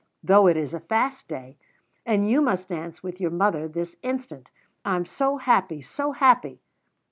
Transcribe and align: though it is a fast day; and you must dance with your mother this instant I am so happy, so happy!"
though 0.23 0.47
it 0.47 0.57
is 0.57 0.73
a 0.73 0.79
fast 0.79 1.27
day; 1.27 1.59
and 2.07 2.27
you 2.27 2.41
must 2.41 2.69
dance 2.69 3.03
with 3.03 3.21
your 3.21 3.29
mother 3.29 3.67
this 3.67 3.95
instant 4.01 4.49
I 4.83 4.95
am 4.95 5.05
so 5.05 5.37
happy, 5.37 5.83
so 5.83 6.11
happy!" 6.13 6.59